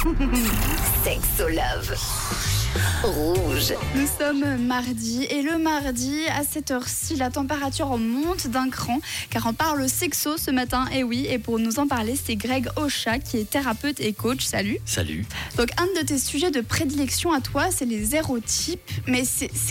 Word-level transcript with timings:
Sexolove. 1.04 1.94
Rouge. 3.02 3.74
Nous 3.96 4.06
sommes 4.18 4.56
mardi 4.66 5.24
et 5.24 5.42
le 5.42 5.58
mardi, 5.58 6.20
à 6.28 6.44
cette 6.44 6.70
heure-ci, 6.70 7.16
la 7.16 7.30
température 7.30 7.98
monte 7.98 8.46
d'un 8.46 8.70
cran 8.70 9.00
car 9.28 9.46
on 9.46 9.52
parle 9.52 9.88
sexo 9.88 10.36
ce 10.36 10.50
matin. 10.50 10.86
Et 10.94 11.02
oui, 11.02 11.26
et 11.28 11.38
pour 11.38 11.58
nous 11.58 11.80
en 11.80 11.88
parler, 11.88 12.14
c'est 12.16 12.36
Greg 12.36 12.68
Ocha 12.76 13.18
qui 13.18 13.38
est 13.38 13.50
thérapeute 13.50 14.00
et 14.00 14.12
coach. 14.12 14.44
Salut. 14.44 14.78
Salut. 14.84 15.26
Donc, 15.56 15.70
un 15.78 16.00
de 16.00 16.06
tes 16.06 16.18
sujets 16.18 16.50
de 16.50 16.60
prédilection 16.60 17.32
à 17.32 17.40
toi, 17.40 17.66
c'est 17.70 17.86
les 17.86 18.14
érotypes. 18.14 18.80
Mais 19.06 19.24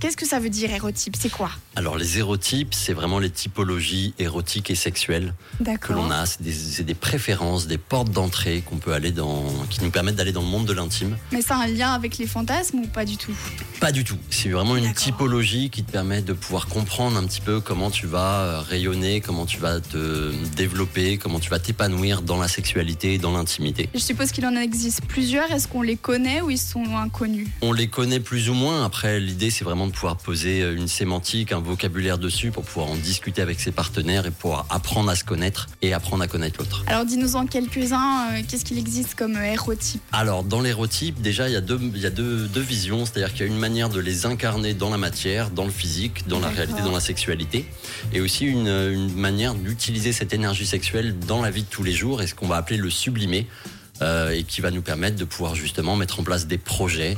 qu'est-ce 0.00 0.16
que 0.16 0.26
ça 0.26 0.38
veut 0.38 0.50
dire 0.50 0.72
érotype 0.72 1.16
C'est 1.18 1.32
quoi? 1.32 1.50
Alors 1.76 1.96
les 1.96 2.18
érotypes, 2.18 2.72
c'est 2.72 2.92
vraiment 2.92 3.18
les 3.18 3.30
typologies 3.30 4.14
érotiques 4.20 4.70
et 4.70 4.76
sexuelles 4.76 5.34
que 5.80 5.92
l'on 5.92 6.10
a. 6.10 6.24
C'est 6.26 6.42
des, 6.42 6.52
c'est 6.52 6.84
des 6.84 6.94
préférences, 6.94 7.66
des 7.66 7.78
portes 7.78 8.10
d'entrée 8.10 8.62
qu'on 8.64 8.76
peut 8.76 8.92
aller 8.92 9.10
dans, 9.10 9.44
qui 9.70 9.82
nous 9.82 9.90
permettent 9.90 10.13
d'aller 10.14 10.32
dans 10.32 10.42
le 10.42 10.48
monde 10.48 10.66
de 10.66 10.72
l'intime. 10.72 11.16
Mais 11.32 11.42
ça 11.42 11.56
a 11.56 11.64
un 11.64 11.66
lien 11.66 11.92
avec 11.92 12.18
les 12.18 12.26
fantasmes 12.26 12.78
ou 12.78 12.86
pas 12.86 13.04
du 13.04 13.16
tout? 13.16 13.36
Pas 13.84 13.92
du 13.92 14.02
tout. 14.02 14.16
C'est 14.30 14.48
vraiment 14.48 14.76
une 14.76 14.84
D'accord. 14.84 15.02
typologie 15.02 15.68
qui 15.68 15.84
te 15.84 15.92
permet 15.92 16.22
de 16.22 16.32
pouvoir 16.32 16.68
comprendre 16.68 17.18
un 17.18 17.26
petit 17.26 17.42
peu 17.42 17.60
comment 17.60 17.90
tu 17.90 18.06
vas 18.06 18.40
euh, 18.40 18.60
rayonner, 18.62 19.20
comment 19.20 19.44
tu 19.44 19.58
vas 19.58 19.80
te 19.80 20.32
développer, 20.56 21.18
comment 21.18 21.38
tu 21.38 21.50
vas 21.50 21.58
t'épanouir 21.58 22.22
dans 22.22 22.38
la 22.38 22.48
sexualité 22.48 23.12
et 23.12 23.18
dans 23.18 23.32
l'intimité. 23.32 23.90
Je 23.92 23.98
suppose 23.98 24.32
qu'il 24.32 24.46
en 24.46 24.56
existe 24.56 25.02
plusieurs. 25.02 25.52
Est-ce 25.52 25.68
qu'on 25.68 25.82
les 25.82 25.98
connaît 25.98 26.40
ou 26.40 26.50
ils 26.50 26.56
sont 26.56 26.96
inconnus? 26.96 27.46
On 27.60 27.74
les 27.74 27.88
connaît 27.88 28.20
plus 28.20 28.48
ou 28.48 28.54
moins. 28.54 28.86
Après, 28.86 29.20
l'idée, 29.20 29.50
c'est 29.50 29.64
vraiment 29.64 29.86
de 29.86 29.92
pouvoir 29.92 30.16
poser 30.16 30.62
euh, 30.62 30.74
une 30.74 30.88
sémantique, 30.88 31.52
un 31.52 31.60
vocabulaire 31.60 32.16
dessus 32.16 32.52
pour 32.52 32.64
pouvoir 32.64 32.86
en 32.86 32.96
discuter 32.96 33.42
avec 33.42 33.60
ses 33.60 33.70
partenaires 33.70 34.24
et 34.24 34.30
pouvoir 34.30 34.64
apprendre 34.70 35.10
à 35.10 35.14
se 35.14 35.24
connaître 35.24 35.66
et 35.82 35.92
apprendre 35.92 36.22
à 36.22 36.26
connaître 36.26 36.58
l'autre. 36.58 36.84
Alors, 36.86 37.04
dis-nous 37.04 37.36
en 37.36 37.44
quelques-uns, 37.44 38.30
euh, 38.32 38.42
qu'est-ce 38.48 38.64
qu'il 38.64 38.78
existe 38.78 39.14
comme 39.14 39.36
euh, 39.36 39.52
érotype? 39.52 40.00
Alors, 40.10 40.42
dans 40.42 40.62
l'érotype, 40.62 41.20
déjà, 41.20 41.50
il 41.50 41.52
y 41.52 41.56
a 41.56 41.60
deux, 41.60 41.78
il 41.94 42.00
y 42.00 42.06
a 42.06 42.10
deux, 42.10 42.46
deux 42.46 42.62
visions. 42.62 43.04
C'est-à-dire 43.04 43.34
qu'il 43.34 43.42
y 43.42 43.44
a 43.50 43.52
une 43.52 43.58
manière 43.58 43.73
de 43.74 44.00
les 44.00 44.24
incarner 44.26 44.72
dans 44.74 44.90
la 44.90 44.98
matière, 44.98 45.50
dans 45.50 45.64
le 45.64 45.70
physique, 45.70 46.26
dans 46.28 46.40
la 46.40 46.48
réalité, 46.48 46.80
dans 46.82 46.92
la 46.92 47.00
sexualité. 47.00 47.66
Et 48.12 48.20
aussi 48.20 48.46
une, 48.46 48.68
une 48.68 49.14
manière 49.14 49.54
d'utiliser 49.54 50.12
cette 50.12 50.32
énergie 50.32 50.66
sexuelle 50.66 51.18
dans 51.18 51.42
la 51.42 51.50
vie 51.50 51.62
de 51.62 51.68
tous 51.68 51.82
les 51.82 51.92
jours 51.92 52.22
et 52.22 52.26
ce 52.26 52.34
qu'on 52.34 52.46
va 52.48 52.56
appeler 52.56 52.78
le 52.78 52.90
sublimer. 52.90 53.46
euh, 54.02 54.30
et 54.30 54.42
qui 54.42 54.60
va 54.60 54.72
nous 54.72 54.82
permettre 54.82 55.16
de 55.16 55.24
pouvoir 55.24 55.54
justement 55.54 55.94
mettre 55.94 56.18
en 56.18 56.24
place 56.24 56.48
des 56.48 56.58
projets, 56.58 57.16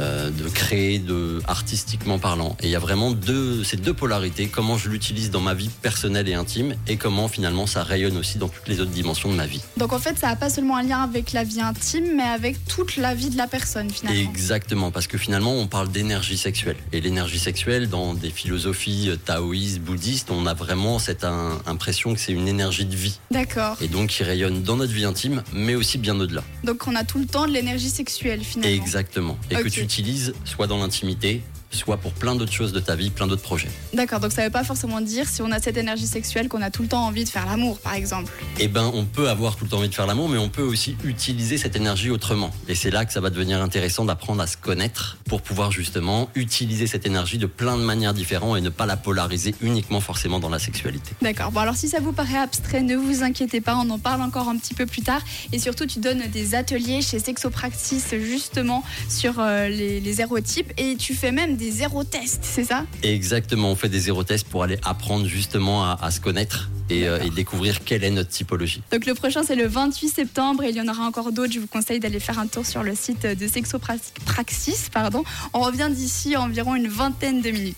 euh, 0.00 0.30
de 0.30 0.48
créer 0.48 0.98
de, 0.98 1.40
artistiquement 1.46 2.18
parlant. 2.18 2.56
Et 2.60 2.66
il 2.66 2.70
y 2.70 2.76
a 2.76 2.78
vraiment 2.78 3.10
deux, 3.12 3.62
ces 3.64 3.76
deux 3.76 3.94
polarités, 3.94 4.46
comment 4.46 4.78
je 4.78 4.88
l'utilise 4.88 5.30
dans 5.30 5.40
ma 5.40 5.54
vie 5.54 5.68
personnelle 5.82 6.28
et 6.28 6.34
intime 6.34 6.74
et 6.86 6.96
comment 6.96 7.28
finalement 7.28 7.66
ça 7.66 7.82
rayonne 7.82 8.16
aussi 8.16 8.38
dans 8.38 8.48
toutes 8.48 8.66
les 8.68 8.80
autres 8.80 8.90
dimensions 8.90 9.30
de 9.30 9.36
ma 9.36 9.46
vie. 9.46 9.60
Donc 9.76 9.92
en 9.92 9.98
fait, 9.98 10.18
ça 10.18 10.28
n'a 10.28 10.36
pas 10.36 10.50
seulement 10.50 10.76
un 10.76 10.82
lien 10.82 11.02
avec 11.02 11.32
la 11.32 11.44
vie 11.44 11.60
intime, 11.60 12.16
mais 12.16 12.22
avec 12.22 12.64
toute 12.66 12.96
la 12.96 13.14
vie 13.14 13.30
de 13.30 13.36
la 13.36 13.46
personne 13.46 13.90
finalement. 13.90 14.20
Exactement, 14.20 14.90
parce 14.90 15.06
que 15.06 15.18
finalement 15.18 15.52
on 15.54 15.66
parle 15.66 15.90
d'énergie 15.90 16.38
sexuelle. 16.38 16.76
Et 16.92 17.00
l'énergie 17.00 17.38
sexuelle, 17.38 17.88
dans 17.88 18.14
des 18.14 18.30
philosophies 18.30 19.10
euh, 19.10 19.16
taoïstes, 19.16 19.80
bouddhistes, 19.80 20.30
on 20.30 20.46
a 20.46 20.54
vraiment 20.54 20.98
cette 20.98 21.24
un- 21.24 21.60
impression 21.66 22.14
que 22.14 22.20
c'est 22.20 22.32
une 22.32 22.48
énergie 22.48 22.84
de 22.84 22.96
vie. 22.96 23.18
D'accord. 23.30 23.76
Et 23.80 23.88
donc 23.88 24.10
qui 24.10 24.22
rayonne 24.24 24.62
dans 24.62 24.76
notre 24.76 24.92
vie 24.92 25.04
intime, 25.04 25.42
mais 25.52 25.74
aussi 25.74 25.98
bien 25.98 26.18
au-delà. 26.18 26.42
Donc 26.64 26.86
on 26.86 26.94
a 26.96 27.04
tout 27.04 27.18
le 27.18 27.26
temps 27.26 27.46
de 27.46 27.52
l'énergie 27.52 27.90
sexuelle 27.90 28.42
finalement. 28.42 28.74
Exactement. 28.74 29.38
Et 29.50 29.56
que 29.56 29.68
tu 29.68 29.86
utilises 29.90 30.34
soit 30.44 30.68
dans 30.68 30.78
l'intimité, 30.78 31.42
soit 31.70 31.96
pour 31.96 32.12
plein 32.12 32.34
d'autres 32.34 32.52
choses 32.52 32.72
de 32.72 32.80
ta 32.80 32.96
vie, 32.96 33.10
plein 33.10 33.26
d'autres 33.26 33.42
projets. 33.42 33.68
D'accord, 33.94 34.20
donc 34.20 34.32
ça 34.32 34.44
veut 34.44 34.50
pas 34.50 34.64
forcément 34.64 35.00
dire 35.00 35.28
si 35.28 35.42
on 35.42 35.50
a 35.52 35.60
cette 35.60 35.76
énergie 35.76 36.06
sexuelle 36.06 36.48
qu'on 36.48 36.62
a 36.62 36.70
tout 36.70 36.82
le 36.82 36.88
temps 36.88 37.04
envie 37.06 37.24
de 37.24 37.28
faire 37.28 37.46
l'amour 37.46 37.78
par 37.78 37.94
exemple. 37.94 38.32
Eh 38.58 38.68
ben, 38.68 38.90
on 38.94 39.04
peut 39.04 39.28
avoir 39.28 39.56
tout 39.56 39.64
le 39.64 39.70
temps 39.70 39.78
envie 39.78 39.88
de 39.88 39.94
faire 39.94 40.06
l'amour, 40.06 40.28
mais 40.28 40.38
on 40.38 40.48
peut 40.48 40.62
aussi 40.62 40.96
utiliser 41.04 41.58
cette 41.58 41.76
énergie 41.76 42.10
autrement. 42.10 42.50
Et 42.68 42.74
c'est 42.74 42.90
là 42.90 43.04
que 43.04 43.12
ça 43.12 43.20
va 43.20 43.30
devenir 43.30 43.62
intéressant 43.62 44.04
d'apprendre 44.04 44.42
à 44.42 44.46
se 44.46 44.56
connaître 44.56 45.18
pour 45.26 45.42
pouvoir 45.42 45.70
justement 45.70 46.28
utiliser 46.34 46.86
cette 46.86 47.06
énergie 47.06 47.38
de 47.38 47.46
plein 47.46 47.76
de 47.76 47.82
manières 47.82 48.14
différentes 48.14 48.58
et 48.58 48.60
ne 48.60 48.68
pas 48.68 48.86
la 48.86 48.96
polariser 48.96 49.54
uniquement 49.60 50.00
forcément 50.00 50.40
dans 50.40 50.48
la 50.48 50.58
sexualité. 50.58 51.12
D'accord, 51.22 51.52
bon 51.52 51.60
alors 51.60 51.76
si 51.76 51.88
ça 51.88 52.00
vous 52.00 52.12
paraît 52.12 52.38
abstrait, 52.38 52.82
ne 52.82 52.96
vous 52.96 53.22
inquiétez 53.22 53.60
pas, 53.60 53.76
on 53.76 53.88
en 53.90 53.98
parle 53.98 54.22
encore 54.22 54.48
un 54.48 54.56
petit 54.56 54.74
peu 54.74 54.86
plus 54.86 55.02
tard. 55.02 55.22
Et 55.52 55.58
surtout, 55.58 55.86
tu 55.86 56.00
donnes 56.00 56.22
des 56.32 56.54
ateliers 56.54 57.02
chez 57.02 57.18
Sexopractice 57.18 58.14
justement 58.20 58.82
sur 59.08 59.38
euh, 59.38 59.68
les, 59.68 60.00
les 60.00 60.20
érotypes 60.20 60.72
et 60.76 60.96
tu 60.96 61.14
fais 61.14 61.32
même 61.32 61.56
des 61.60 61.82
érotests, 61.82 62.40
c'est 62.42 62.64
ça? 62.64 62.86
Exactement, 63.02 63.70
on 63.70 63.76
fait 63.76 63.88
des 63.90 64.08
érotests 64.08 64.48
pour 64.48 64.62
aller 64.62 64.78
apprendre 64.84 65.26
justement 65.26 65.84
à, 65.84 65.98
à 66.00 66.10
se 66.10 66.18
connaître 66.20 66.70
et, 66.88 67.06
euh, 67.06 67.20
et 67.22 67.30
découvrir 67.30 67.84
quelle 67.84 68.02
est 68.02 68.10
notre 68.10 68.30
typologie. 68.30 68.82
Donc 68.90 69.04
le 69.06 69.14
prochain 69.14 69.42
c'est 69.44 69.54
le 69.56 69.66
28 69.66 70.08
septembre 70.08 70.64
et 70.64 70.70
il 70.70 70.76
y 70.76 70.80
en 70.80 70.88
aura 70.88 71.04
encore 71.04 71.32
d'autres. 71.32 71.52
Je 71.52 71.60
vous 71.60 71.66
conseille 71.66 72.00
d'aller 72.00 72.18
faire 72.18 72.38
un 72.38 72.46
tour 72.46 72.64
sur 72.66 72.82
le 72.82 72.94
site 72.94 73.26
de 73.26 73.46
Sexopraxis. 73.46 74.88
Pardon. 74.92 75.22
On 75.52 75.60
revient 75.60 75.88
d'ici 75.90 76.36
environ 76.36 76.74
une 76.74 76.88
vingtaine 76.88 77.42
de 77.42 77.50
minutes. 77.50 77.76